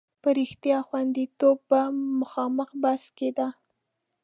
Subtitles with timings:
[0.21, 1.81] په رښتیا غوندېتوب به
[2.31, 3.47] خامخا بحث کېده.